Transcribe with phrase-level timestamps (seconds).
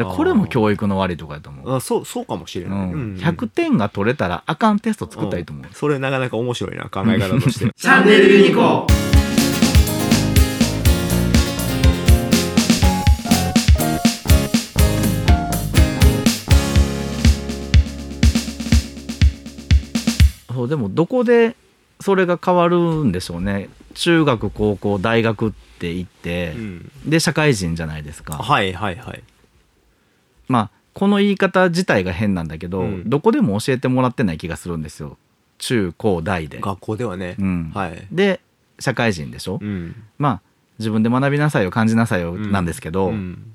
[0.00, 2.92] でこれも教育の悪いとこやと思う、あそうそうかもしれうない、ん。
[2.92, 7.70] うん100点が取れたらあかんテスト作ったらいいと思う、それなかなか面白いな考え方として。
[7.76, 8.86] チャンネルユニコ
[20.54, 21.56] そうでもどこで
[22.00, 23.68] それが変わるんでしょうね。
[23.94, 26.90] 中学高校大学って言って、うん。
[27.06, 28.34] で社会人じゃないですか。
[28.34, 29.22] はいはいはい
[30.50, 33.08] まあこの言い方自体が変なんだけど、うん。
[33.08, 35.16] どこでも教えてもらってない気がするんですよ。
[35.58, 37.70] 中高大で、学校ではね、うん。
[37.72, 38.40] はい、で
[38.80, 40.40] 社会人でしょ、うん、まあ
[40.78, 42.50] 自分で学びなさいよ感じなさいようん。
[42.50, 43.54] なんですけど、うん。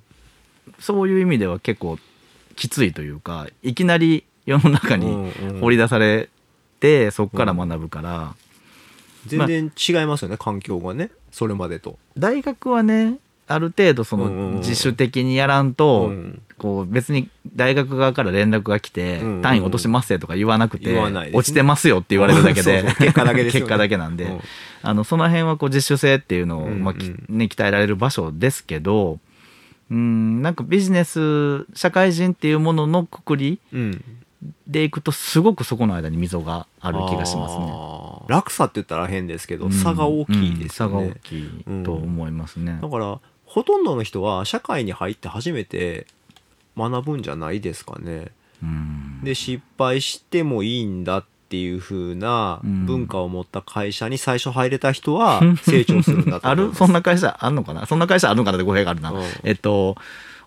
[0.79, 1.99] そういう意味では結構
[2.55, 6.29] きついというかいきなり世の中に掘り出され
[6.79, 8.35] て、そこから学ぶから、
[9.27, 11.11] 全然違いますよね環境がね。
[11.31, 16.41] それまでと、大学はねある程度その自主的にやらんと、うん。
[16.57, 20.97] こう別に大学側から連絡が来て、単位落としますよとか言わなくて
[21.33, 24.39] 落ちてますよって言われるだけで 結果だけ結果だけなんで、うん。
[24.81, 29.19] あのその辺はこう自主性っていうのを、まあきね、鍛えられる場所ですけど
[29.91, 34.03] うんなんかビジネス社会人っていうもののくくりうん。
[34.67, 37.65] でいくとすごくそこの間に溝がある気がしますね。
[38.27, 39.71] 落差って言ったら変ですけど、うん。
[39.71, 42.77] 差が大きいですようん差が大ね、きいと思いますね。
[42.81, 46.07] だからほとんどの人は社会に入って初めて
[46.77, 48.27] 学ぶんじゃないですかね。
[48.61, 49.21] うん。
[49.23, 52.85] で失敗してもいいんだっていう風なうん。
[52.85, 56.73] 文化を持った会社に最初入れた人は成長するんだと ある？
[56.73, 57.85] そんな会社あるのかな？
[57.85, 58.57] そんな会社あるのかな？
[58.57, 59.11] って語弊があるな。
[59.11, 59.23] うん。
[59.43, 59.95] えっと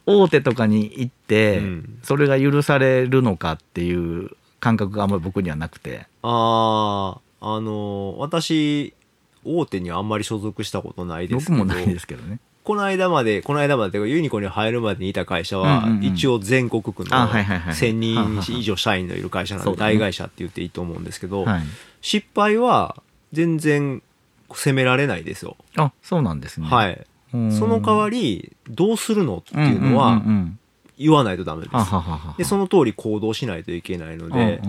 [0.06, 1.98] 大手とかに行って、うん。
[2.02, 6.06] それが許されるのかっていう感覚があんまり僕にはなくて。
[6.22, 8.92] あああの私
[9.44, 11.58] 大手にはあんまり所属したことないですけど。
[11.58, 12.40] 僕もないですけどね。
[12.68, 21.62] この間までこの間までユニコに入るまでにいた会社は、一応全国区のあはいはいはい1000人以上社員のいる会社なんで大会社って言っていいと思うんですけど、はい。
[22.02, 24.02] 失敗は全然
[24.52, 26.66] 責められないですよ、あそうなんですね。
[26.66, 27.06] はい。
[27.32, 27.52] うん。
[27.52, 30.22] その代わりどうするのっていうのんは
[30.98, 31.74] 言わないとダメです、
[32.36, 34.60] でその通り行動しないといけないので、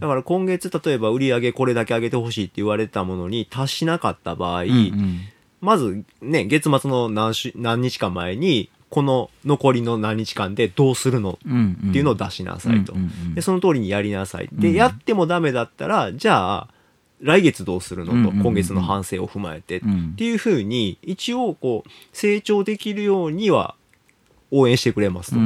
[0.00, 5.20] だから今月例えば売り上げこれだけ上げてほしいって言われたものに達しなかった場合、うんうん
[5.62, 12.92] まずね月末の何週何日間前にこの残りの何日間でどうするのっていうのを出しなさいと、
[13.34, 14.50] でその通りにやりなさい。
[14.52, 14.74] で、うん。
[14.74, 16.68] やってもダメだったらじゃあ
[17.20, 20.10] 来月どうするのと、今月の反省を踏まえて、うん。
[20.12, 23.76] っていうふうに一応こう成長できるようには
[24.50, 25.38] 応援してくれますと、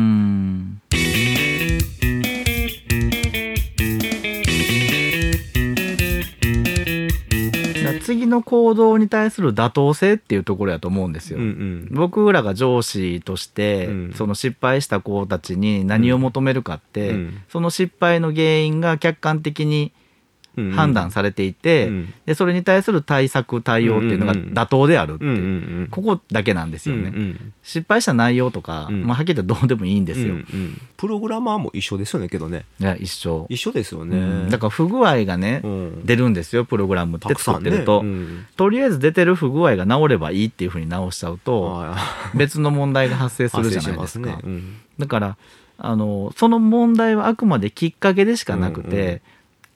[8.16, 11.38] 次の行動に対する妥当性っていうところやと思うんですよ。
[11.38, 11.88] うんうん。
[11.92, 14.12] 僕らが上司として、うん。
[14.14, 17.42] その失敗した子たちに何を求めるかって、うん。
[17.48, 19.92] その失敗の原因が客観的にうんうん
[20.74, 22.14] 判断されていて、うん。
[22.24, 25.46] でそれに対する対策対応っていうのが妥当であるっていう、うんうんう
[25.84, 25.88] ん。
[25.90, 27.08] ここだけなんですよね。
[27.08, 29.04] うんうん失敗した内容とか、うん。
[29.04, 30.34] まあ、はっきり言ったらどうでもいいんですよ。
[30.34, 30.80] うんうん。
[30.96, 32.64] プログラマーも一緒ですよねけどね。
[32.78, 34.50] いや一緒、一緒ですよね、うん。
[34.50, 36.06] だから不具合がね、うん。
[36.06, 37.26] 出るんですよプログラムって。
[37.26, 37.70] たくさんね。
[37.70, 38.46] 作ってると、うん。
[38.56, 41.96] とりあえず出てる不具合が治ればいいっていうふうに直しちゃうとあ
[42.36, 44.26] 別の問題が発生すーるじゃ発ないですか。
[44.26, 44.76] ね、うん。
[44.98, 45.36] だから
[45.78, 49.20] あのその問題はあくまできっかけでしかなくて、うんうん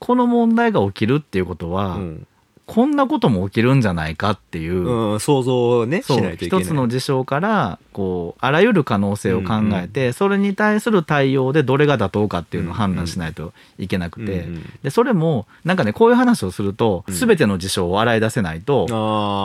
[0.00, 2.26] この問題が起きるっていうことは、うん。
[2.70, 17.14] こんなことも起きるんじゃないかっていう、うん、想像をねしないと一つの事象からこうあらゆる可能性を考えて、それに対する対応でどれが妥当かっていうのを判断しないといけなくて、うんうんでそれもなんかねこういう話をすると、うん。
[17.14, 18.86] 全ての事象を洗い出せないと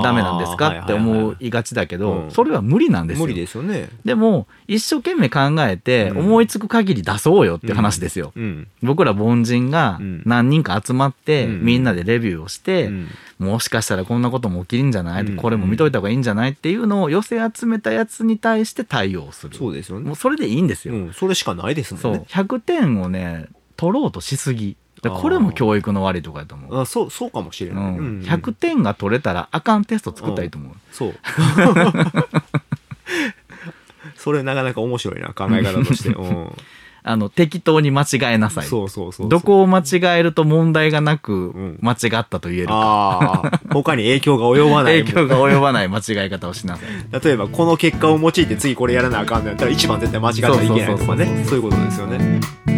[0.04, 2.32] ダメなんですかってはいはい思はいがちだけど、うん。
[2.32, 3.26] それは無理なんですよ。
[3.26, 3.90] 無理ですよね。
[4.06, 6.20] でも一生懸命考えてうん。
[6.20, 8.34] 思いつく限り出そうよっていう話ですよ。
[8.36, 8.68] うん。
[8.84, 10.22] 僕ら凡人がうん。
[10.26, 11.62] 何人か集まって、うん。
[11.62, 13.08] みんなでレビューをして、うん
[13.40, 15.36] もしかしたらこんなことも起きるんじゃない、うん。
[15.36, 16.52] これも見といた方がいいんじゃない？
[16.52, 19.56] っていうのを寄せ集めたやつに対して対応する。
[19.56, 20.06] そうですよね。
[20.08, 20.94] もうそれでいいんですよ。
[20.94, 22.26] うん、それしかないですもんね。
[22.30, 23.48] 100点をね
[23.78, 24.78] 取ろうとしすぎ。
[25.02, 26.82] でこれも教育の悪いとこやと思う。
[26.82, 27.98] あそうそうかもしれうない、ん。
[27.98, 30.74] うん100点が取れたらあかんテスト作ったらいいと思う。
[30.92, 31.16] そう。
[34.16, 36.52] それなかなか面白いな考え方として、うん、
[37.08, 38.66] あの適当に間違えなさい。
[38.66, 41.78] そうそうそうどこを間違えると問題がなくん。
[41.80, 42.74] 間違ったと言えるか。
[42.74, 47.24] ああ他に影響が及ばない影響が及ばない間違い方をしなさい。
[47.24, 51.46] 例えばこの結果を用いて次これやらなあかんのやったら一番絶対間違っちゃいけないとかね。
[51.48, 52.75] そういうことですよね